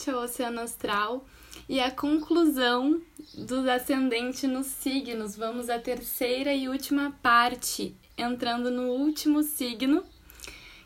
[0.00, 1.26] novamente ao Oceano Astral
[1.68, 3.00] e a conclusão
[3.34, 5.36] do ascendente nos signos.
[5.36, 10.02] Vamos à terceira e última parte, entrando no último signo,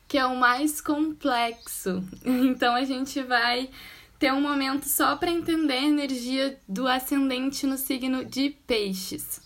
[0.09, 2.03] que é o mais complexo.
[2.25, 3.71] Então a gente vai
[4.19, 9.41] ter um momento só para entender a energia do ascendente no signo de Peixes.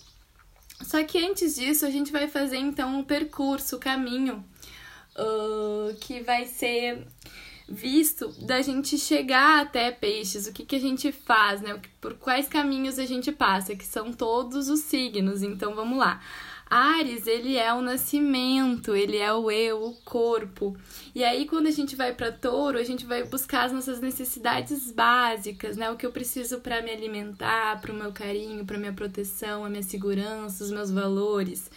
[0.80, 4.44] Só que antes disso, a gente vai fazer então um percurso, o um caminho,
[5.16, 7.04] uh, que vai ser
[7.68, 11.80] visto da gente chegar até peixes, o que, que a gente faz, né?
[12.00, 15.42] Por quais caminhos a gente passa, que são todos os signos.
[15.42, 16.20] Então vamos lá.
[16.70, 20.76] Ares, ele é o nascimento, ele é o eu, o corpo.
[21.14, 24.90] E aí, quando a gente vai para touro, a gente vai buscar as nossas necessidades
[24.90, 25.90] básicas, né?
[25.90, 29.70] O que eu preciso para me alimentar, para o meu carinho, para minha proteção, a
[29.70, 31.70] minha segurança, os meus valores.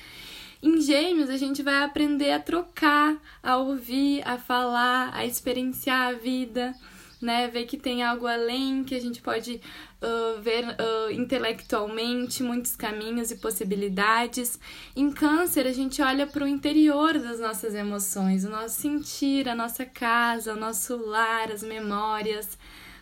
[0.64, 6.14] Em Gêmeos, a gente vai aprender a trocar, a ouvir, a falar, a experienciar a
[6.14, 6.76] vida,
[7.20, 7.48] né?
[7.48, 9.60] Ver que tem algo além, que a gente pode
[10.02, 14.60] uh, ver uh, intelectualmente muitos caminhos e possibilidades.
[14.96, 19.56] Em Câncer, a gente olha para o interior das nossas emoções, o nosso sentir, a
[19.56, 22.56] nossa casa, o nosso lar, as memórias,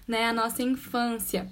[0.08, 0.30] né?
[0.30, 1.52] A nossa infância.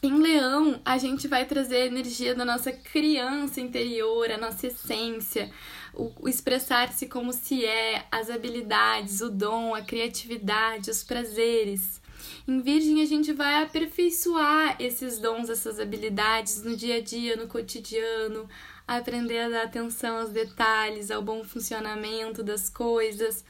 [0.00, 5.50] Em Leão, a gente vai trazer a energia da nossa criança interior, a nossa essência,
[5.92, 12.00] o, expressar-se como se é, as habilidades, o dom, a criatividade, os prazeres.
[12.46, 17.48] Em Virgem, a gente vai aperfeiçoar esses dons, essas habilidades no dia a dia, no
[17.48, 18.48] cotidiano,
[18.86, 23.44] aprender a dar atenção aos detalhes, ao bom funcionamento das coisas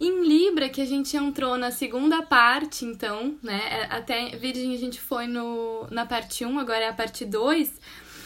[0.00, 3.60] em Libra, que a gente entrou na segunda parte, então, né?
[3.70, 7.80] É, até Virgem a gente foi no, na parte 1, agora é a parte 2.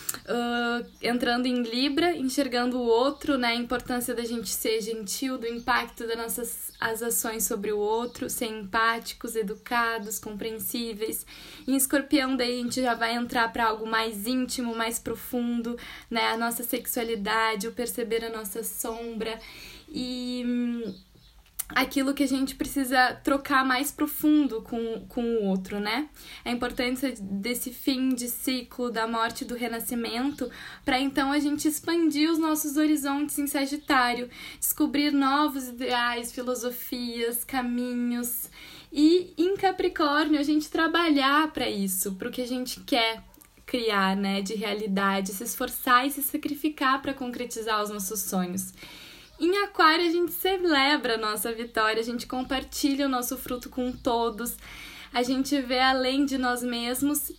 [0.08, 3.48] Uh, entrando em Libra, enxergando o outro, né?
[3.48, 8.30] A importância da gente ser gentil, do impacto das nossas as ações sobre o outro,
[8.30, 11.26] ser empáticos, educados, compreensíveis.
[11.66, 15.76] Em Escorpião, daí a gente já vai entrar para algo mais íntimo, mais profundo,
[16.10, 16.30] né?
[16.30, 19.38] A nossa sexualidade, o perceber a nossa sombra.
[19.90, 20.94] E hum,
[21.68, 26.08] aquilo que a gente precisa trocar mais profundo com, com o outro, né?
[26.44, 30.50] A importância desse fim de ciclo da morte do renascimento,
[30.84, 38.48] para então a gente expandir os nossos horizontes em Sagitário, descobrir novos ideais, filosofias, caminhos.
[38.90, 43.22] E em Capricórnio, a gente trabalhar para isso, para o que a gente quer
[43.66, 48.72] criar, né, de realidade, se esforçar e se sacrificar para concretizar os nossos sonhos.
[49.40, 53.92] Em Aquário, a gente celebra a nossa vitória, a gente compartilha o nosso fruto com
[53.92, 54.56] todos,
[55.12, 57.30] a gente vê além de nós mesmos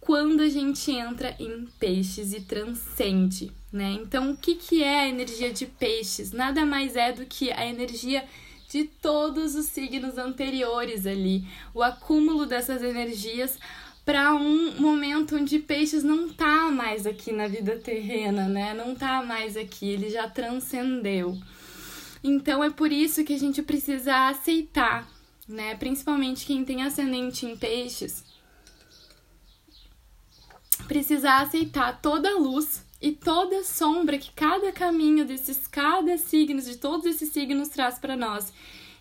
[0.00, 3.98] quando a gente entra em peixes e transcende, né?
[4.00, 6.32] Então, o que, que é a energia de peixes?
[6.32, 8.24] Nada mais é do que a energia
[8.68, 11.44] de todos os signos anteriores ali,
[11.74, 13.58] o acúmulo dessas energias
[14.10, 18.74] para um momento onde peixes não tá mais aqui na vida terrena, né?
[18.74, 21.38] Não tá mais aqui, ele já transcendeu.
[22.20, 25.08] Então é por isso que a gente precisa aceitar,
[25.46, 25.76] né?
[25.76, 28.24] Principalmente quem tem ascendente em peixes,
[30.88, 36.64] precisa aceitar toda a luz e toda a sombra que cada caminho desses cada signos,
[36.64, 38.52] de todos esses signos traz para nós.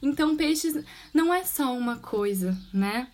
[0.04, 3.08] Então, peixes não é só uma coisa, né?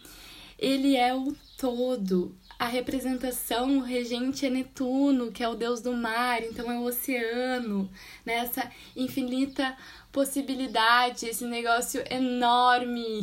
[0.60, 2.36] Ele é o todo.
[2.58, 6.84] A representação, o regente é Netuno, que é o deus do mar, então é o
[6.84, 7.90] oceano,
[8.26, 8.36] né?
[8.36, 9.76] essa infinita
[10.16, 13.22] possibilidade, esse negócio enorme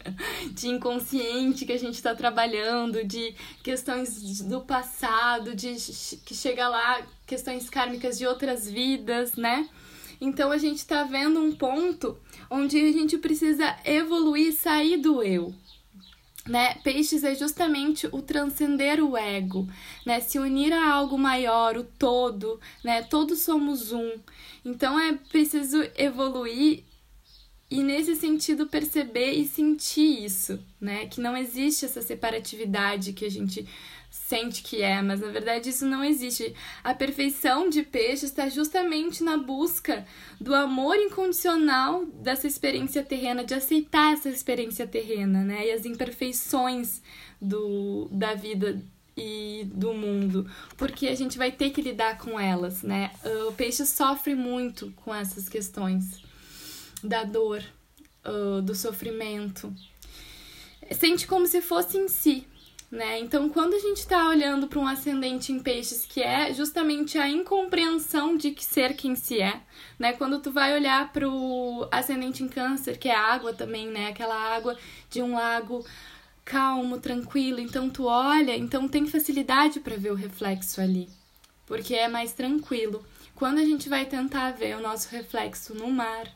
[0.52, 5.74] de inconsciente que a gente está trabalhando, de questões do passado, de
[6.26, 9.66] que chega lá questões kármicas de outras vidas, né?
[10.20, 12.18] Então a gente está vendo um ponto
[12.50, 15.54] onde a gente precisa evoluir, sair do eu,
[16.46, 16.74] né?
[16.84, 19.68] Peixes é justamente o transcender o ego,
[20.04, 20.20] né?
[20.20, 23.02] Se unir a algo maior, o todo, né?
[23.02, 24.12] Todos somos um.
[24.64, 26.84] Então é preciso evoluir
[27.68, 31.06] e nesse sentido perceber e sentir isso, né?
[31.06, 33.66] Que não existe essa separatividade que a gente
[34.16, 36.54] sente que é, mas na verdade isso não existe.
[36.82, 40.04] A perfeição de peixe está justamente na busca
[40.40, 45.68] do amor incondicional dessa experiência terrena, de aceitar essa experiência terrena, né?
[45.68, 47.00] E as imperfeições
[47.40, 48.82] do, da vida
[49.16, 53.12] e do mundo, porque a gente vai ter que lidar com elas, né?
[53.48, 56.20] O peixe sofre muito com essas questões
[57.02, 57.62] da dor,
[58.64, 59.72] do sofrimento.
[60.92, 62.46] Sente como se fosse em si,
[62.90, 63.18] Né?
[63.18, 67.28] Então, quando a gente está olhando para um ascendente em peixes, que é justamente a
[67.28, 69.60] incompreensão de ser quem se é,
[69.98, 70.12] né?
[70.12, 74.08] Quando tu vai olhar para o ascendente em câncer, que é água também, né?
[74.08, 74.78] Aquela água
[75.10, 75.84] de um lago
[76.44, 77.58] calmo, tranquilo.
[77.58, 81.08] Então, tu olha, então tem facilidade para ver o reflexo ali,
[81.66, 83.04] porque é mais tranquilo.
[83.34, 86.32] Quando a gente vai tentar ver o nosso reflexo no mar,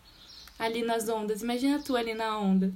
[0.58, 2.74] ali nas ondas, imagina tu ali na onda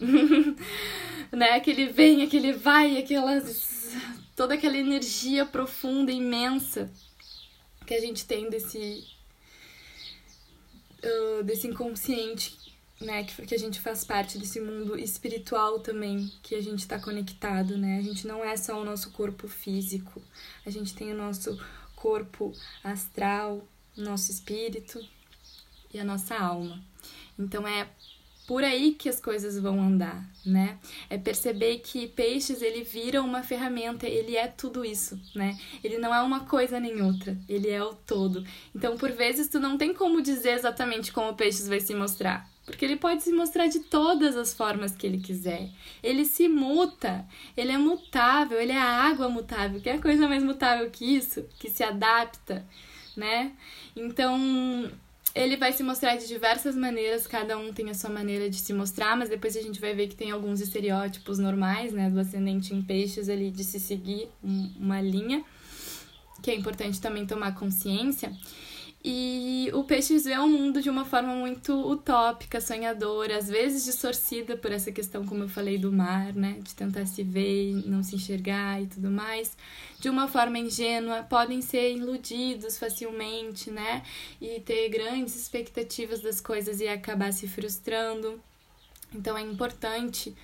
[1.32, 1.60] né?
[1.60, 3.96] Que ele vem, que ele vai, aquelas
[4.34, 6.90] toda aquela energia profunda, imensa
[7.86, 9.04] que a gente tem desse
[11.04, 12.56] uh, desse inconsciente,
[13.00, 13.24] né?
[13.24, 17.76] Que, que a gente faz parte desse mundo espiritual também, que a gente está conectado,
[17.76, 17.98] né?
[17.98, 20.22] A gente não é só o nosso corpo físico,
[20.64, 21.58] a gente tem o nosso
[21.96, 22.52] corpo
[22.82, 23.66] astral,
[23.96, 25.04] nosso espírito
[25.92, 26.82] e a nossa alma.
[27.38, 27.88] Então é
[28.50, 30.76] por aí que as coisas vão andar, né?
[31.08, 35.56] É perceber que peixes ele vira uma ferramenta, ele é tudo isso, né?
[35.84, 38.44] Ele não é uma coisa nem outra, ele é o todo.
[38.74, 42.50] Então, por vezes tu não tem como dizer exatamente como o peixes vai se mostrar,
[42.66, 45.70] porque ele pode se mostrar de todas as formas que ele quiser.
[46.02, 47.24] Ele se muta,
[47.56, 49.80] ele é mutável, ele é a água mutável.
[49.80, 51.46] Que é coisa mais mutável que isso?
[51.60, 52.66] Que se adapta,
[53.16, 53.52] né?
[53.94, 54.90] Então,
[55.34, 58.72] ele vai se mostrar de diversas maneiras, cada um tem a sua maneira de se
[58.72, 62.74] mostrar, mas depois a gente vai ver que tem alguns estereótipos normais, né, do ascendente
[62.74, 65.44] em peixes ali de se seguir uma linha,
[66.42, 68.32] que é importante também tomar consciência.
[69.02, 74.58] E o Peixes vê o mundo de uma forma muito utópica, sonhadora, às vezes distorcida
[74.58, 76.58] por essa questão, como eu falei, do mar, né?
[76.60, 79.56] De tentar se ver não se enxergar e tudo mais.
[79.98, 84.02] De uma forma ingênua, podem ser iludidos facilmente, né?
[84.38, 88.38] E ter grandes expectativas das coisas e acabar se frustrando.
[89.14, 90.36] Então é importante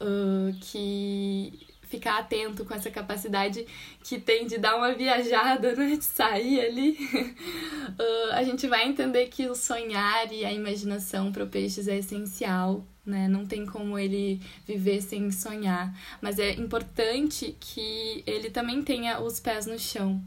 [0.00, 3.66] uh, que ficar atento com essa capacidade
[4.02, 5.96] que tem de dar uma viajada, né?
[5.96, 6.90] De sair ali.
[6.92, 11.98] uh, a gente vai entender que o sonhar e a imaginação para o peixes é
[11.98, 13.26] essencial, né?
[13.26, 15.92] Não tem como ele viver sem sonhar.
[16.20, 20.22] Mas é importante que ele também tenha os pés no chão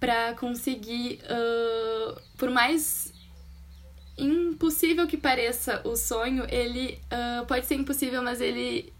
[0.00, 3.12] para conseguir, uh, por mais
[4.16, 8.92] impossível que pareça o sonho, ele uh, pode ser impossível, mas ele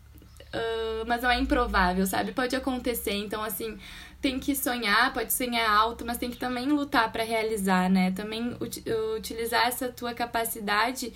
[0.54, 2.32] uh, mas não é improvável, sabe?
[2.32, 3.78] Pode acontecer, então assim,
[4.20, 8.10] tem que sonhar, pode sonhar alto, mas tem que também lutar para realizar, né?
[8.12, 8.82] Também ut
[9.16, 11.12] utilizar essa tua capacidade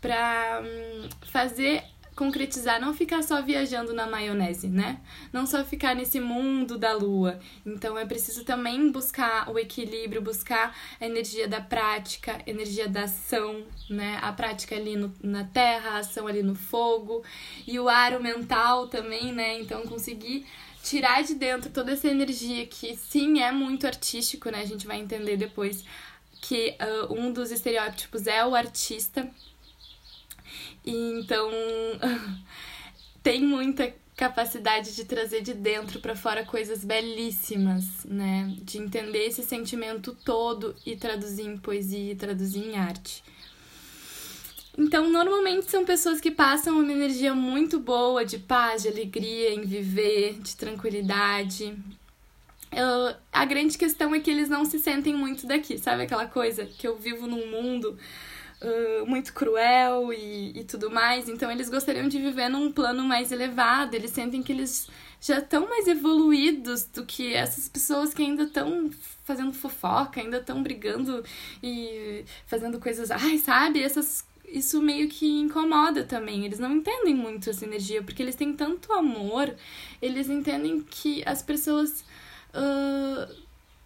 [0.00, 1.84] para um, fazer
[2.14, 5.00] concretizar, não ficar só viajando na maionese, né?
[5.32, 7.40] Não só ficar nesse mundo da lua.
[7.64, 13.64] Então é preciso também buscar o equilíbrio, buscar a energia da prática, energia da ação,
[13.88, 14.18] né?
[14.22, 17.22] A prática ali no, na terra, a ação ali no fogo
[17.66, 19.58] e o aro mental também, né?
[19.60, 20.46] Então conseguir
[20.82, 24.60] tirar de dentro toda essa energia que sim é muito artístico, né?
[24.60, 25.84] A gente vai entender depois
[26.42, 26.76] que
[27.08, 29.30] uh, um dos estereótipos é o artista,
[30.84, 31.50] e então
[33.22, 38.54] tem muita capacidade de trazer de dentro para fora coisas belíssimas, né?
[38.62, 43.22] De entender esse sentimento todo e traduzir em poesia e traduzir em arte.
[44.76, 49.62] Então, normalmente são pessoas que passam uma energia muito boa de paz, de alegria em
[49.62, 51.76] viver, de tranquilidade.
[52.72, 56.64] Uh, a grande questão é que eles não se sentem muito daqui, sabe aquela coisa
[56.64, 57.98] que eu vivo num mundo
[59.06, 61.28] muito cruel e, e tudo mais.
[61.28, 63.94] Então eles gostariam de viver num plano mais elevado.
[63.94, 64.88] Eles sentem que eles
[65.20, 68.90] já estão mais evoluídos do que essas pessoas que ainda estão
[69.24, 71.24] fazendo fofoca, ainda estão brigando
[71.62, 73.82] e fazendo coisas, ai, sabe?
[73.82, 76.44] Essas isso meio que incomoda também.
[76.44, 79.54] Eles não entendem muito essa energia, porque eles têm tanto amor,
[80.00, 82.04] eles entendem que as pessoas
[82.52, 83.34] uh,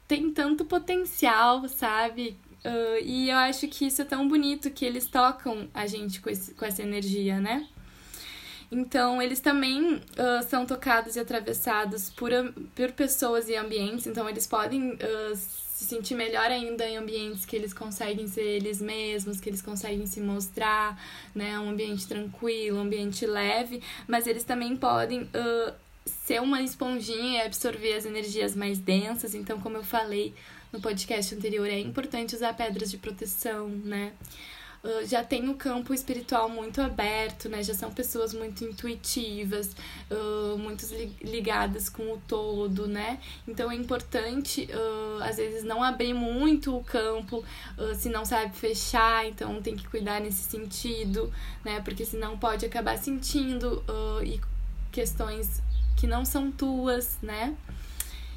[0.09, 2.37] têm tanto potencial, sabe?
[2.66, 6.28] Uh, e eu acho que isso é tão bonito que eles tocam a gente com,
[6.28, 7.68] esse, com essa energia, né?
[8.73, 12.30] Então, eles também uh, são tocados e atravessados por,
[12.75, 17.54] por pessoas e ambientes, então eles podem uh, se sentir melhor ainda em ambientes que
[17.54, 21.00] eles conseguem ser eles mesmos, que eles conseguem se mostrar,
[21.32, 21.56] né?
[21.61, 25.73] Um ambiente tranquilo, um ambiente leve, mas eles também podem uh,
[26.04, 30.35] ser uma esponjinha e absorver as energias mais densas, então, como eu falei,
[30.73, 34.12] no podcast anterior, é importante usar pedras de proteção, né?
[34.85, 37.62] Uh, já tem o campo espiritual muito aberto, né?
[37.62, 39.75] Já são pessoas muito intuitivas,
[40.11, 40.87] uh, muito
[41.23, 43.18] ligadas com o todo, né?
[43.49, 47.44] Então é importante, uh, às vezes, não abrir muito o campo
[47.96, 51.32] se não sabe fechar, então tem que cuidar nesse sentido,
[51.64, 51.80] né?
[51.80, 53.82] Porque senão pode acabar sentindo
[54.25, 54.40] e
[54.92, 55.62] questões
[55.96, 57.56] que não são tuas, né?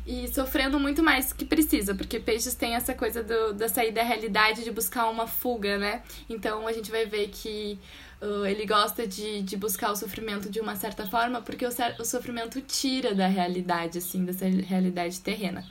[0.06, 4.02] E sofrendo muito mais que precisa, porque peixes têm essa coisa do, da sair da
[4.02, 6.02] realidade, de buscar uma fuga, né?
[6.30, 7.78] Então a gente vai ver que
[8.22, 12.06] uh, ele gosta de, de buscar o sofrimento de uma certa forma, porque o, o
[12.06, 15.66] sofrimento tira da realidade, assim, dessa realidade terrena.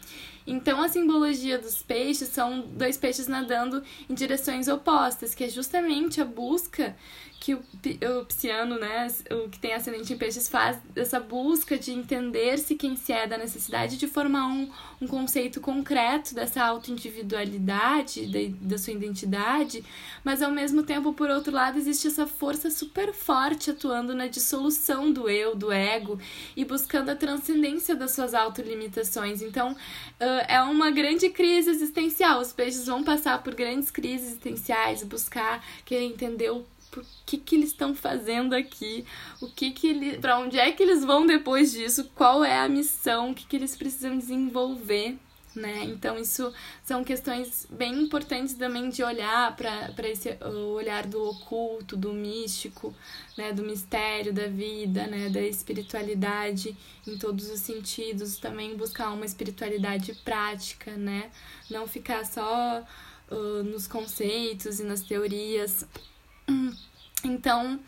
[0.47, 6.23] Então, a simbologia dos peixes são dois peixes nadando em direções opostas, que é justamente
[6.23, 6.97] a busca
[7.40, 11.92] que o, o pisciano, né, o que tem ascendente em peixes, faz essa busca de
[11.92, 18.38] entender-se quem se é, da necessidade de formar um, um conceito concreto dessa auto-individualidade, da,
[18.61, 19.85] da sua identidade,
[20.25, 25.12] mas ao mesmo tempo, por outro lado, existe essa força super forte atuando na dissolução
[25.12, 26.18] do eu, do ego,
[26.57, 29.42] e buscando a transcendência das suas autolimitações.
[29.42, 29.76] Então,
[30.49, 32.40] é uma grande crise existencial.
[32.40, 36.66] Os peixes vão passar por grandes crises existenciais, buscar querer entender o
[36.97, 39.04] o que que eles estão fazendo aqui,
[39.40, 42.68] o que que ele, para onde é que eles vão depois disso, qual é a
[42.68, 45.18] missão, o que que eles precisam desenvolver,
[45.54, 45.85] né?
[45.85, 46.52] Então isso
[46.83, 50.37] são questões bem importantes também de olhar para esse
[50.76, 52.95] olhar do oculto, do místico,
[53.37, 56.76] né, do mistério da vida, né, da espiritualidade
[57.07, 61.30] em todos os sentidos, também buscar uma espiritualidade prática, né?
[61.71, 62.85] Não ficar só
[63.30, 65.87] uh, nos conceitos e nas teorias
[67.25, 67.78] então,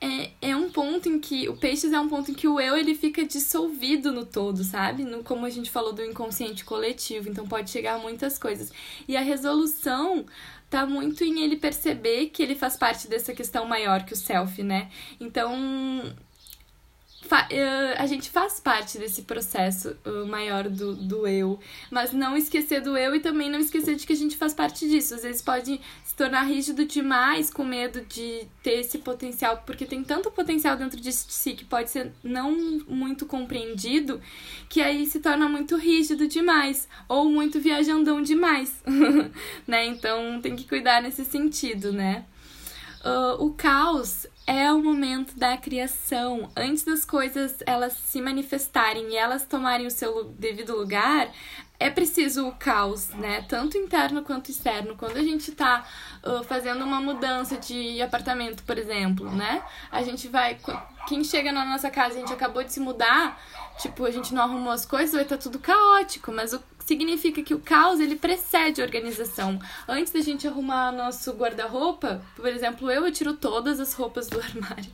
[0.00, 2.76] é, é um ponto em que o peixes é um ponto em que o eu
[2.76, 5.04] ele fica dissolvido no todo, sabe?
[5.04, 8.72] No, como a gente falou do inconsciente coletivo, então pode chegar a muitas coisas.
[9.08, 10.26] E a resolução
[10.68, 14.62] tá muito em ele perceber que ele faz parte dessa questão maior que o self,
[14.62, 14.90] né?
[15.20, 15.54] Então,
[17.96, 19.96] a gente faz parte desse processo
[20.28, 21.58] maior do, do eu,
[21.90, 24.88] mas não esquecer do eu e também não esquecer de que a gente faz parte
[24.88, 25.14] disso.
[25.14, 30.02] Às vezes pode se tornar rígido demais com medo de ter esse potencial, porque tem
[30.02, 32.52] tanto potencial dentro de si que pode ser não
[32.88, 34.20] muito compreendido,
[34.68, 38.82] que aí se torna muito rígido demais ou muito viajandão demais,
[39.66, 39.86] né?
[39.86, 42.24] Então tem que cuidar nesse sentido, né?
[43.06, 46.50] Uh, o caos é o momento da criação.
[46.56, 51.30] Antes das coisas elas se manifestarem e elas tomarem o seu devido lugar,
[51.78, 53.42] é preciso o caos, né?
[53.48, 54.96] Tanto interno quanto externo.
[54.96, 55.86] Quando a gente tá
[56.24, 59.62] uh, fazendo uma mudança de apartamento, por exemplo, né?
[59.92, 60.58] A gente vai.
[61.06, 63.40] Quem chega na nossa casa, a gente acabou de se mudar,
[63.78, 67.52] tipo, a gente não arrumou as coisas, vai tá tudo caótico, mas o significa que
[67.52, 69.58] o caos ele precede a organização.
[69.88, 74.38] Antes da gente arrumar nosso guarda-roupa, por exemplo, eu, eu tiro todas as roupas do
[74.40, 74.90] armário.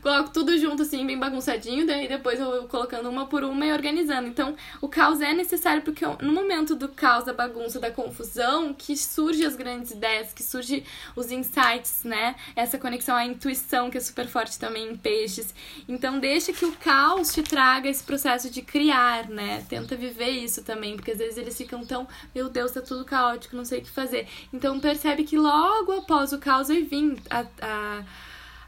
[0.00, 4.28] Coloco tudo junto assim, bem bagunçadinho, daí depois eu colocando uma por uma e organizando.
[4.28, 8.96] Então, o caos é necessário porque no momento do caos, da bagunça, da confusão, que
[8.96, 10.84] surge as grandes ideias, que surge
[11.16, 12.36] os insights, né?
[12.54, 15.52] Essa conexão à intuição que é super forte também em peixes.
[15.88, 19.64] Então, deixa que o caos te traga esse processo de criar, né?
[19.68, 23.56] Tenta viver isso também, porque às vezes eles ficam tão, meu Deus, tá tudo caótico,
[23.56, 24.28] não sei o que fazer.
[24.52, 28.04] Então percebe que logo após o caos vai vir a, a,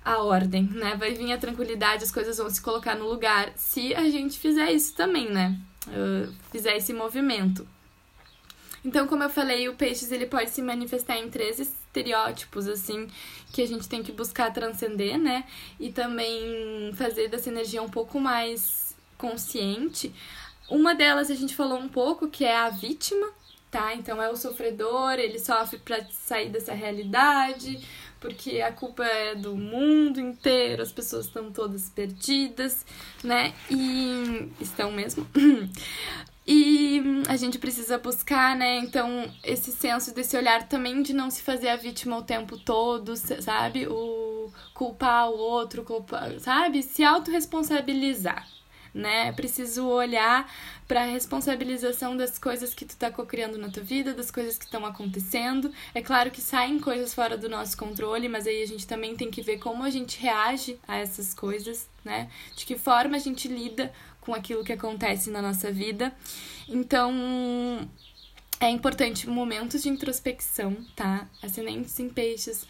[0.05, 0.97] a ordem, né?
[0.97, 3.53] Vai vir a tranquilidade, as coisas vão se colocar no lugar.
[3.57, 5.59] Se a gente fizer isso também, né?
[5.87, 7.67] Uh, fizer esse movimento.
[8.83, 13.07] Então, como eu falei, o peixes ele pode se manifestar em três estereótipos, assim,
[13.53, 15.45] que a gente tem que buscar transcender, né?
[15.79, 20.11] E também fazer dessa energia um pouco mais consciente.
[20.71, 23.27] Uma delas a gente falou um pouco, que é a vítima,
[23.71, 23.95] tá?
[23.95, 27.81] Então é o sofredor, ele sofre para sair dessa realidade,
[28.21, 32.87] porque a culpa é do mundo inteiro, as pessoas estão todas perdidas,
[33.25, 33.53] né?
[33.69, 35.27] E estão mesmo.
[36.53, 38.79] E a gente precisa buscar, né?
[38.79, 43.15] Então, esse senso desse olhar também de não se fazer a vítima o tempo todo,
[43.17, 43.87] sabe?
[43.87, 46.83] O culpar o outro, culpar, sabe?
[46.83, 48.49] Se autorresponsabilizar
[48.95, 49.33] né?
[49.33, 50.51] Preciso olhar
[50.87, 54.65] para a responsabilização das coisas que tu tá cocriando na tua vida, das coisas que
[54.65, 55.73] estão acontecendo.
[55.95, 59.31] É claro que saem coisas fora do nosso controle, mas aí a gente também tem
[59.31, 62.29] que ver como a gente reage a essas coisas, né?
[62.57, 66.13] De que forma a gente lida com aquilo que acontece na nossa vida.
[66.69, 67.89] Então,
[68.61, 71.27] é importante momentos de introspecção, tá?
[71.43, 72.67] Ascendentes em peixes,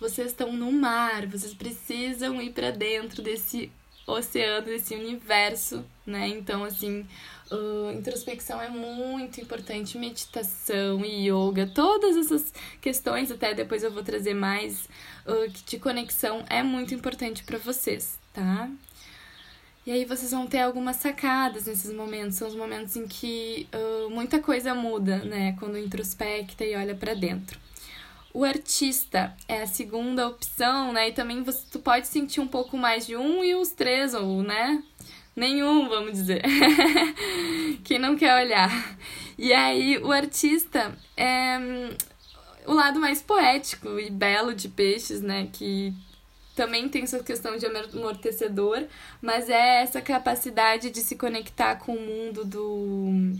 [0.00, 3.70] vocês estão no mar, vocês precisam ir para dentro desse
[4.06, 6.28] oceano, desse universo, né?
[6.28, 7.06] Então, assim,
[7.50, 14.34] uh, introspecção é muito importante, meditação, yoga, todas essas questões, até depois eu vou trazer
[14.34, 14.88] mais
[15.26, 18.70] uh, de conexão, é muito importante para vocês, tá?
[19.84, 24.10] E aí vocês vão ter algumas sacadas nesses momentos, são os momentos em que uh,
[24.10, 25.54] muita coisa muda, né?
[25.60, 27.65] Quando introspecta e olha para dentro.
[28.36, 31.08] O artista é a segunda opção, né?
[31.08, 34.42] E também você, tu pode sentir um pouco mais de um e os três, ou,
[34.42, 34.82] né?
[35.34, 36.42] Nenhum, vamos dizer.
[37.82, 38.98] Quem não quer olhar.
[39.38, 41.88] E aí, o artista é hum,
[42.66, 45.48] o lado mais poético e belo de peixes, né?
[45.50, 45.94] Que
[46.54, 48.84] também tem essa questão de amortecedor,
[49.22, 53.32] mas é essa capacidade de se conectar com o mundo do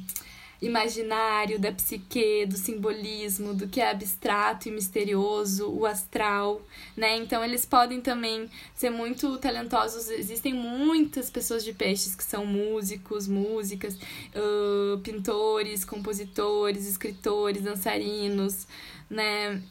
[0.60, 6.62] imaginário, da psique, do simbolismo, do que é abstrato e misterioso, o astral,
[6.96, 7.16] né?
[7.16, 10.08] Então eles podem também ser muito talentosos.
[10.10, 18.66] Existem muitas pessoas de peixes que são músicos, músicas, uh, pintores, compositores, escritores, dançarinos,
[19.10, 19.62] né?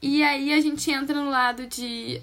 [0.00, 2.20] E aí a gente entra no lado de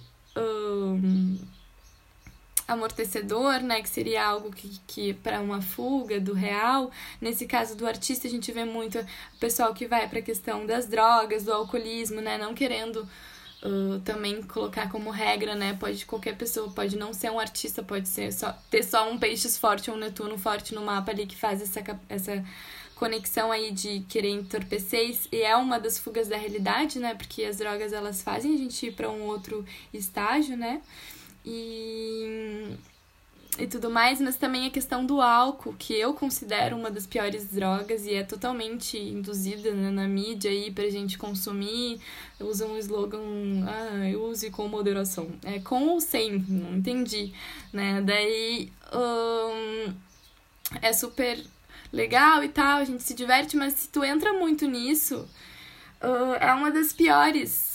[2.73, 6.91] amortecedor, né, que seria algo que, que para uma fuga do real.
[7.21, 10.65] Nesse caso do artista, a gente vê muito o pessoal que vai para a questão
[10.65, 13.07] das drogas, do alcoolismo, né, não querendo
[13.63, 18.07] uh, também colocar como regra, né, pode qualquer pessoa pode não ser um artista, pode
[18.07, 21.35] ser só ter só um peixes forte ou um Netuno forte no mapa ali que
[21.35, 22.43] faz essa essa
[22.95, 27.13] conexão aí de querer entorpecer e é uma das fugas da realidade, né?
[27.15, 30.81] Porque as drogas elas fazem a gente ir para um outro estágio, né?
[31.45, 32.75] E,
[33.59, 37.49] e tudo mais, mas também a questão do álcool, que eu considero uma das piores
[37.51, 41.99] drogas e é totalmente induzida né, na mídia aí pra gente consumir.
[42.39, 43.19] Usa um slogan,
[43.67, 45.29] ah, use com moderação.
[45.43, 47.33] É com ou sem, não entendi,
[47.71, 48.01] né?
[48.01, 49.93] Daí um,
[50.81, 51.43] é super
[51.91, 55.27] legal e tal, a gente se diverte, mas se tu entra muito nisso,
[56.01, 57.72] uh, é uma das piores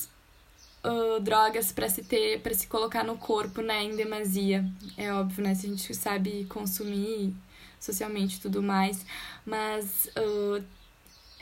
[0.88, 4.64] uh, drogas para se ter, para se colocar no corpo, né, em demasia.
[4.96, 7.34] É óbvio, né, se a gente sabe consumir
[7.78, 9.04] socialmente e tudo mais,
[9.46, 10.64] mas uh,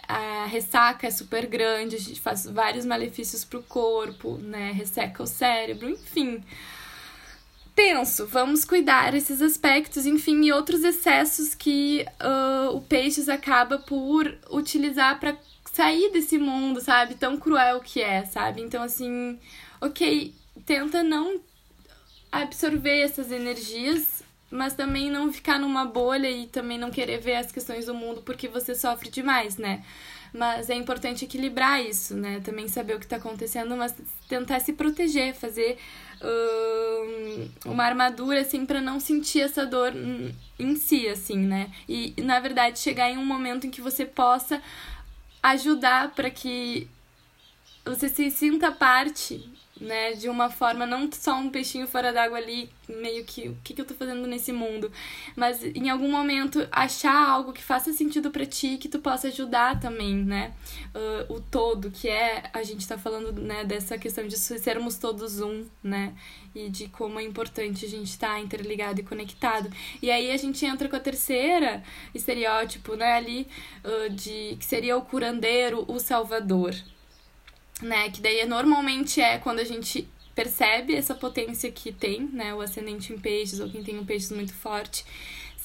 [0.06, 5.26] a ressaca é super grande, a gente faz vários malefícios pro corpo, né, resseca o
[5.26, 6.42] cérebro, enfim.
[7.74, 14.34] Penso, vamos cuidar esses aspectos, enfim, e outros excessos que uh, o Peixes acaba por
[14.50, 15.36] utilizar para
[15.76, 17.16] sair desse mundo, sabe?
[17.16, 18.62] Tão cruel que é, sabe?
[18.62, 19.38] Então, assim,
[19.78, 20.34] ok,
[20.64, 21.38] tenta não
[22.32, 27.52] absorver essas energias, mas também não ficar numa bolha e também não querer ver as
[27.52, 29.84] questões do mundo porque você sofre demais, né?
[30.32, 32.40] Mas é importante equilibrar isso, né?
[32.42, 33.94] Também saber o que está acontecendo, mas
[34.28, 35.76] tentar se proteger, fazer
[36.22, 39.92] um, uma armadura, assim, para não sentir essa dor
[40.58, 41.70] em si, assim, né?
[41.86, 44.60] E, na verdade, chegar em um momento em que você possa
[45.50, 46.88] ajudar para que
[47.86, 49.48] você se sinta parte,
[49.80, 53.74] né, de uma forma não só um peixinho fora d'água ali, meio que o que,
[53.74, 54.90] que eu tô fazendo nesse mundo,
[55.36, 59.78] mas em algum momento achar algo que faça sentido para ti, que tu possa ajudar
[59.78, 60.54] também, né,
[60.94, 65.40] uh, o todo, que é a gente tá falando, né, dessa questão de sermos todos
[65.40, 66.14] um, né,
[66.54, 69.70] e de como é importante a gente estar tá interligado e conectado.
[70.00, 71.82] E aí a gente entra com a terceira
[72.14, 73.46] estereótipo, né, ali,
[73.84, 76.74] uh, de que seria o curandeiro, o salvador,
[77.82, 78.10] né?
[78.10, 82.54] Que daí normalmente é quando a gente percebe essa potência que tem, né?
[82.54, 85.04] O ascendente em peixes ou quem tem um peixes muito forte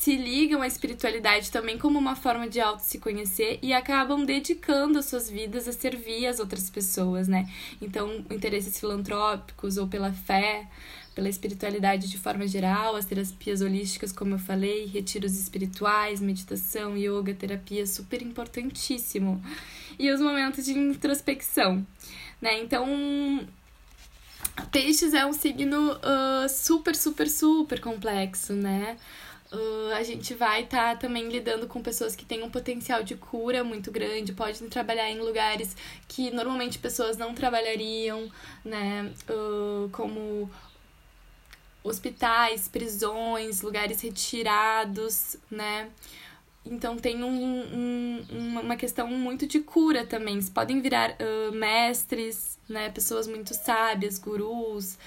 [0.02, 4.98] se ligam à espiritualidade também como uma forma de auto se conhecer e acabam dedicando
[4.98, 7.48] as suas vidas a servir as outras pessoas, né?
[7.80, 10.68] Então, interesses filantrópicos ou pela fé,
[11.14, 17.34] pela espiritualidade de forma geral, as terapias holísticas, como eu falei, retiros espirituais, meditação, yoga,
[17.34, 19.44] terapia, super importantíssimo.
[20.00, 21.86] E os momentos de introspecção,
[22.42, 22.60] né?
[22.60, 23.46] Então,
[24.72, 28.98] Peixes é um signo uh, super, super, super complexo, né?
[29.52, 33.16] Uh, a gente vai estar tá também lidando com pessoas que têm um potencial de
[33.16, 35.76] cura muito grande, podem trabalhar em lugares
[36.08, 38.32] que normalmente pessoas não trabalhariam,
[38.64, 39.12] né?
[39.30, 40.50] Uh, como
[41.84, 45.90] hospitais, prisões, lugares retirados, né?
[46.64, 50.40] Então tem um, um, uma questão muito de cura também.
[50.46, 52.90] Podem virar uh, mestres, né?
[52.90, 54.98] Pessoas muito sábias, gurus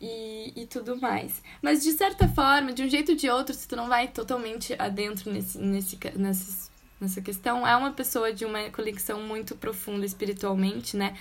[0.00, 1.42] e, e tudo mais.
[1.60, 4.74] Mas de certa forma, de um jeito ou de outro, se tu não vai totalmente
[4.78, 10.96] adentro nesse, nesse, nesse, nessa questão, é uma pessoa de uma conexão muito profunda espiritualmente,
[10.96, 11.14] né?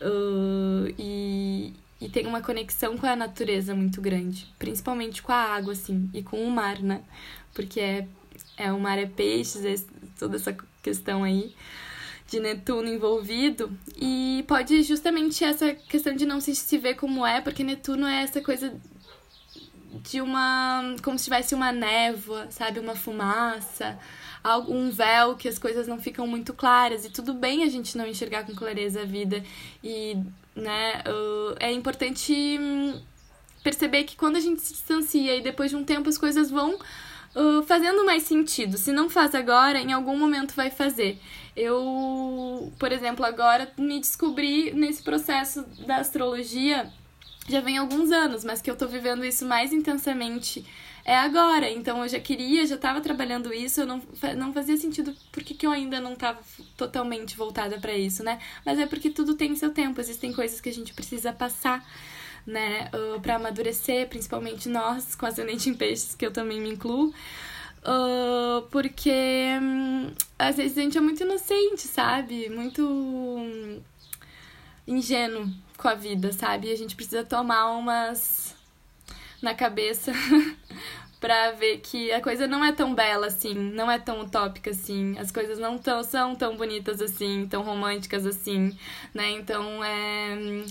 [0.00, 5.72] Uh, e, e tem uma conexão com a natureza muito grande, principalmente com a água,
[5.72, 7.00] assim, e com o mar, né?
[7.54, 8.08] Porque é,
[8.56, 9.76] é o mar é peixes, é
[10.18, 11.54] toda essa questão aí
[12.26, 17.40] de Netuno envolvido e pode justamente essa questão de não se, se ver como é,
[17.40, 18.74] porque Netuno é essa coisa
[20.02, 20.96] de uma.
[21.04, 22.80] como se tivesse uma névoa, sabe?
[22.80, 23.96] Uma fumaça,
[24.66, 28.08] um véu que as coisas não ficam muito claras e tudo bem a gente não
[28.08, 29.44] enxergar com clareza a vida
[29.84, 30.16] e
[30.54, 33.00] né uh, é importante hum,
[33.62, 36.78] perceber que quando a gente se distancia e depois de um tempo as coisas vão
[37.34, 38.76] uh, fazendo mais sentido.
[38.76, 41.18] Se não faz agora, em algum momento vai fazer.
[41.56, 46.90] Eu, por exemplo, agora me descobri nesse processo da astrologia
[47.48, 50.64] já vem alguns anos, mas que eu tô vivendo isso mais intensamente
[51.04, 51.70] é agora.
[51.70, 54.02] Então eu já queria, já tava trabalhando isso, eu não,
[54.36, 56.40] não fazia sentido porque que eu ainda não tava
[56.76, 58.38] totalmente voltada para isso, né?
[58.64, 61.84] Mas é porque tudo tem seu tempo, existem coisas que a gente precisa passar
[62.46, 67.12] né, uh, para amadurecer, principalmente nós com ascendente em peixes, que eu também me incluo.
[67.84, 69.10] Uh, porque
[69.60, 72.48] um, às vezes a gente é muito inocente, sabe?
[72.48, 73.80] Muito um,
[74.86, 76.68] ingênuo com a vida, sabe?
[76.68, 78.54] E a gente precisa tomar umas
[79.42, 80.12] na cabeça
[81.20, 85.18] pra ver que a coisa não é tão bela assim, não é tão utópica assim,
[85.18, 88.76] as coisas não tão, são tão bonitas assim, tão românticas assim,
[89.12, 89.30] né?
[89.32, 90.64] Então é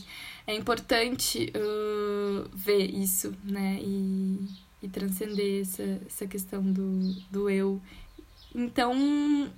[0.47, 3.79] é importante uh, ver isso, né?
[3.81, 4.39] E,
[4.83, 7.81] e transcender essa, essa questão do, do eu.
[8.53, 8.93] Então,
[9.45, 9.49] o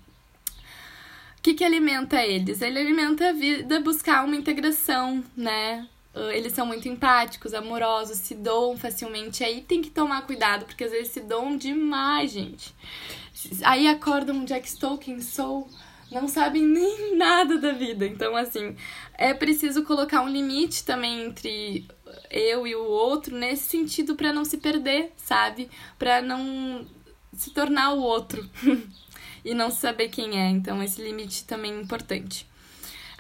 [1.42, 2.62] que, que alimenta eles?
[2.62, 5.88] Ele alimenta a vida, buscar uma integração, né?
[6.14, 9.44] Uh, eles são muito empáticos, amorosos, se doam facilmente.
[9.44, 12.74] Aí tem que tomar cuidado, porque às vezes se doam demais, gente.
[13.64, 15.68] Aí acordam Jack Tolkien, sou
[16.14, 18.06] não sabem nem nada da vida.
[18.06, 18.76] Então, assim,
[19.16, 21.88] é preciso colocar um limite também entre
[22.30, 25.70] eu e o outro nesse sentido para não se perder, sabe?
[25.98, 26.86] Para não
[27.34, 28.48] se tornar o outro
[29.44, 30.50] e não saber quem é.
[30.50, 32.48] Então, esse limite também é importante.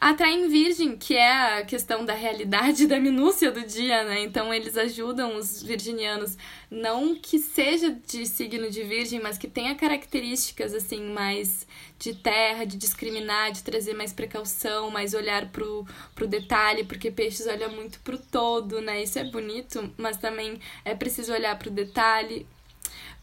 [0.03, 4.21] Atraem virgem, que é a questão da realidade, da minúcia do dia, né?
[4.21, 6.37] Então eles ajudam os virginianos,
[6.69, 11.65] não que seja de signo de virgem, mas que tenha características assim mais
[11.97, 17.47] de terra, de discriminar, de trazer mais precaução, mais olhar pro, pro detalhe, porque peixes
[17.47, 19.01] olha muito pro todo, né?
[19.03, 22.45] Isso é bonito, mas também é preciso olhar pro detalhe,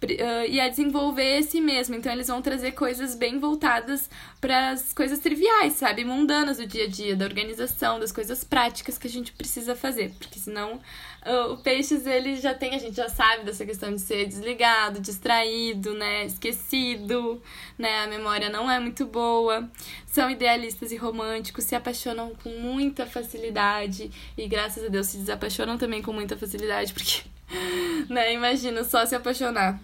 [0.07, 1.95] uh, e a desenvolver esse mesmo.
[1.95, 4.09] Então eles vão trazer coisas bem voltadas
[4.41, 6.05] para as coisas triviais, sabe?
[6.05, 10.13] Mundanas do dia a dia, da organização, das coisas práticas que a gente precisa fazer.
[10.19, 10.81] Porque senão
[11.27, 15.01] uh, o peixes ele já tem, a gente já sabe dessa questão de ser desligado,
[15.01, 16.25] distraído, né?
[16.25, 17.43] Esquecido,
[17.79, 18.05] né?
[18.05, 19.69] A memória não é muito boa.
[20.07, 25.77] São idealistas e românticos, se apaixonam com muita facilidade e graças a Deus se desapaixonam
[25.77, 27.23] também com muita facilidade, porque
[28.09, 28.33] né?
[28.33, 29.81] Imagina só se apaixonar.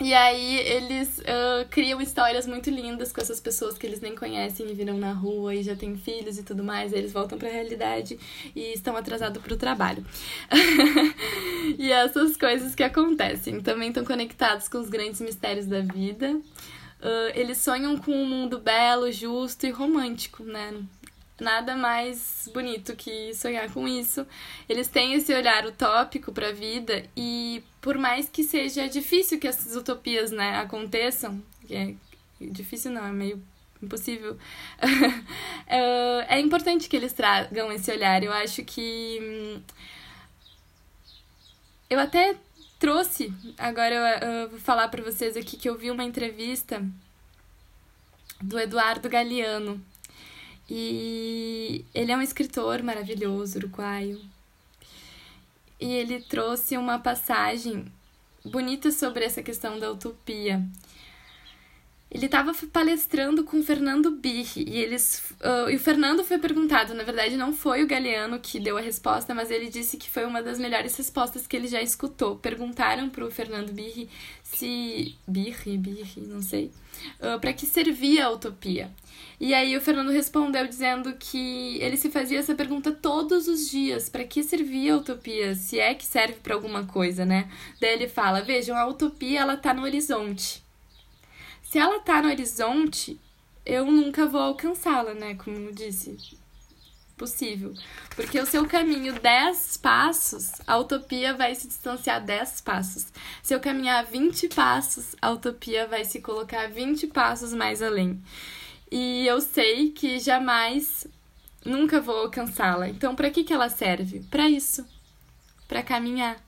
[0.00, 4.70] E aí eles uh, criam histórias muito lindas com essas pessoas que eles nem conhecem
[4.70, 6.92] e viram na rua e já têm filhos e tudo mais.
[6.92, 8.16] eles voltam para a realidade
[8.54, 10.06] e estão atrasados para o trabalho.
[11.76, 16.30] e essas coisas que acontecem também estão conectados com os grandes mistérios da vida.
[16.30, 20.74] Uh, eles sonham com um mundo belo, justo e romântico, né?
[21.40, 24.26] Nada mais bonito que sonhar com isso.
[24.68, 29.46] Eles têm esse olhar utópico para a vida e por mais que seja difícil que
[29.46, 31.94] essas utopias, né, aconteçam, é
[32.40, 33.42] difícil não, é meio
[33.82, 34.36] impossível.
[35.66, 38.22] é importante que eles tragam esse olhar.
[38.22, 39.62] Eu acho que hum,
[41.88, 42.36] eu até
[42.78, 46.84] trouxe, agora eu, eu vou falar para vocês aqui que eu vi uma entrevista
[48.40, 49.84] do Eduardo Galeano,
[50.68, 54.20] e ele é um escritor maravilhoso, uruguaio.
[55.80, 57.86] E ele trouxe uma passagem
[58.44, 60.62] bonita sobre essa questão da utopia.
[62.10, 66.94] Ele estava palestrando com o Fernando Birri e eles uh, e o Fernando foi perguntado,
[66.94, 70.24] na verdade não foi o Galeano que deu a resposta, mas ele disse que foi
[70.24, 72.36] uma das melhores respostas que ele já escutou.
[72.36, 74.08] Perguntaram para o Fernando Birri
[74.42, 76.72] se Birri, Birri, não sei,
[77.20, 78.90] uh, para que servia a utopia.
[79.38, 84.08] E aí o Fernando respondeu dizendo que ele se fazia essa pergunta todos os dias,
[84.08, 87.50] para que servia a utopia, se é que serve para alguma coisa, né?
[87.78, 90.66] Daí ele fala: "Vejam, a utopia ela tá no horizonte.
[91.68, 93.20] Se ela tá no horizonte,
[93.64, 96.16] eu nunca vou alcançá-la, né, como eu disse.
[97.14, 97.74] Possível.
[98.16, 103.12] Porque o seu caminho 10 passos, a utopia vai se distanciar 10 passos.
[103.42, 108.18] Se eu caminhar 20 passos, a utopia vai se colocar 20 passos mais além.
[108.90, 111.06] E eu sei que jamais,
[111.62, 112.88] nunca vou alcançá-la.
[112.88, 114.20] Então, para que, que ela serve?
[114.30, 114.86] Para isso.
[115.66, 116.42] Para caminhar.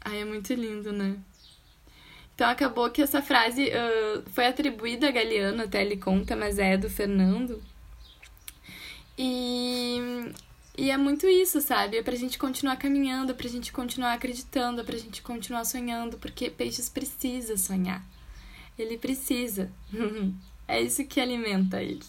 [0.00, 1.18] Ai, é muito lindo, né?
[2.34, 6.76] Então acabou que essa frase uh, foi atribuída a Galeano, até ele conta, mas é
[6.76, 7.62] do Fernando.
[9.18, 10.32] E,
[10.76, 11.98] e é muito isso, sabe?
[11.98, 16.18] É pra gente continuar caminhando, é pra gente continuar acreditando, é pra gente continuar sonhando,
[16.18, 18.04] porque peixes precisa sonhar.
[18.78, 19.70] Ele precisa.
[20.66, 22.02] é isso que alimenta ele,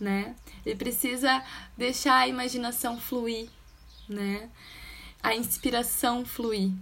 [0.00, 0.34] né?
[0.64, 1.44] Ele precisa
[1.76, 3.48] deixar a imaginação fluir,
[4.08, 4.48] né?
[5.22, 6.72] A inspiração fluir.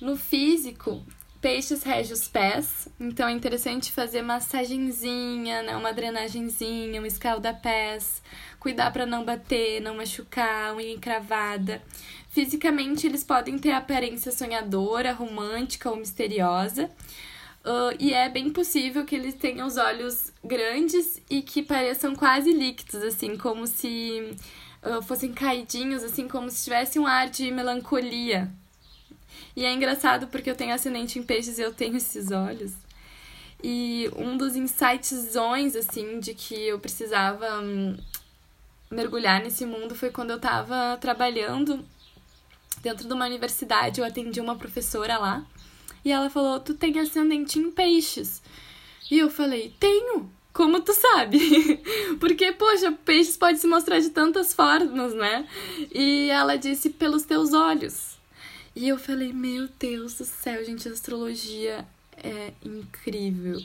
[0.00, 1.04] No físico,
[1.40, 5.76] peixes rege os pés, então é interessante fazer massagenzinha, né?
[5.76, 8.22] uma drenagenzinha, um escalda-pés,
[8.58, 11.82] cuidar para não bater, não machucar, unha encravada.
[12.28, 16.90] Fisicamente, eles podem ter aparência sonhadora, romântica ou misteriosa.
[17.64, 22.52] Uh, e é bem possível que eles tenham os olhos grandes e que pareçam quase
[22.52, 24.34] líquidos, assim, como se
[24.82, 28.50] uh, fossem caidinhos, assim, como se tivesse um ar de melancolia.
[29.54, 32.72] E é engraçado porque eu tenho ascendente em peixes e eu tenho esses olhos.
[33.62, 37.96] E um dos insightsões, assim, de que eu precisava hum,
[38.90, 41.84] mergulhar nesse mundo foi quando eu tava trabalhando
[42.82, 44.00] dentro de uma universidade.
[44.00, 45.44] Eu atendi uma professora lá
[46.04, 48.42] e ela falou: Tu tem ascendente em peixes.
[49.10, 50.30] E eu falei: Tenho.
[50.52, 51.38] Como tu sabe?
[52.18, 55.46] Porque, poxa, peixes pode se mostrar de tantas formas, né?
[55.94, 58.18] E ela disse: Pelos teus olhos.
[58.74, 63.60] E eu falei: Meu Deus do céu, gente, a astrologia é incrível,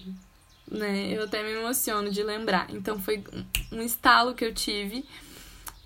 [0.69, 1.13] né?
[1.15, 2.67] Eu até me emociono de lembrar.
[2.69, 3.23] Então, foi
[3.71, 5.05] um estalo que eu tive.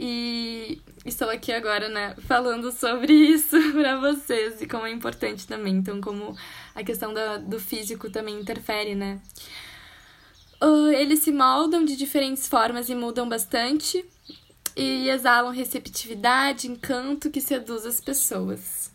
[0.02, 5.76] E estou aqui agora, né, falando sobre isso para vocês e como é importante também.
[5.76, 6.38] Então, como
[6.74, 9.20] a questão da, do físico também interfere, né?
[10.62, 14.06] Uh, eles se moldam de diferentes formas e mudam bastante
[14.76, 18.90] e exalam receptividade, encanto que seduz as pessoas.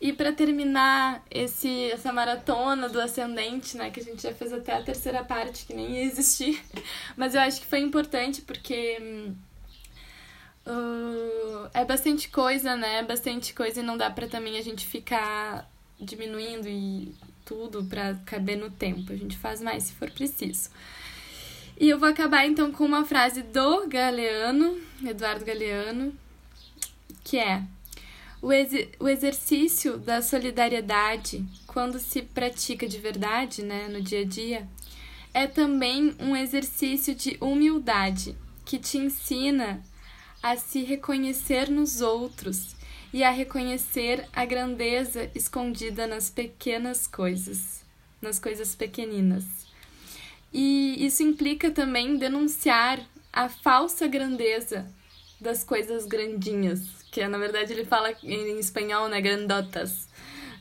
[0.00, 4.74] E para terminar esse, essa maratona do ascendente, né, que a gente já fez até
[4.74, 6.62] a terceira parte, que nem ia existir,
[7.16, 9.32] mas eu acho que foi importante porque
[10.66, 13.00] Uh, é bastante coisa, né?
[13.04, 18.58] Bastante coisa e não dá pra também a gente ficar diminuindo e tudo pra caber
[18.58, 19.12] no tempo.
[19.12, 20.70] A gente faz mais se for preciso.
[21.78, 26.12] E eu vou acabar então com uma frase do Galeano, Eduardo Galeano,
[27.22, 27.62] que é:
[28.46, 34.24] o, ex o exercício da solidariedade, quando se pratica de verdade, né, no dia a
[34.24, 34.68] dia,
[35.34, 39.82] é também um exercício de humildade que te ensina
[40.40, 42.76] a se reconhecer nos outros
[43.12, 47.84] e a reconhecer a grandeza escondida nas pequenas coisas,
[48.22, 49.44] nas coisas pequeninas.
[50.52, 54.88] E isso implica também denunciar a falsa grandeza
[55.40, 60.06] das coisas grandinhas, que na verdade ele fala em espanhol, né, grandotas.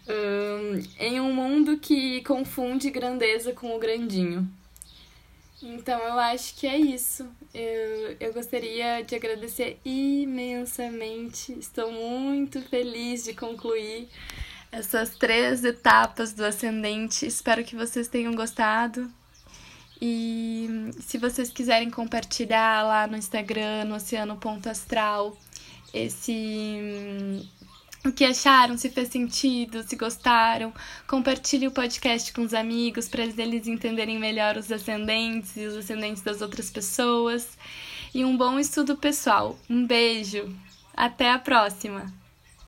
[0.07, 4.47] Um, em um mundo que confunde grandeza com o grandinho.
[5.61, 7.27] Então eu acho que é isso.
[7.53, 11.51] Eu, eu gostaria de agradecer imensamente.
[11.59, 14.07] Estou muito feliz de concluir
[14.71, 17.25] essas três etapas do ascendente.
[17.25, 19.11] Espero que vocês tenham gostado.
[20.01, 25.35] E se vocês quiserem compartilhar lá no Instagram, no Oceano.astral,
[25.95, 27.49] esse
[28.05, 30.71] o que acharam, se fez sentido, se gostaram.
[31.07, 36.21] Compartilhe o podcast com os amigos para eles entenderem melhor os ascendentes e os ascendentes
[36.21, 37.57] das outras pessoas.
[38.13, 39.57] E um bom estudo pessoal.
[39.67, 40.55] Um beijo.
[40.95, 42.24] Até a próxima!